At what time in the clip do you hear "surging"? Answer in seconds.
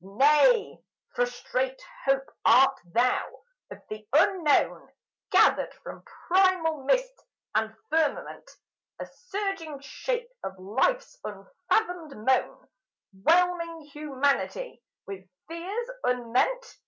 9.04-9.80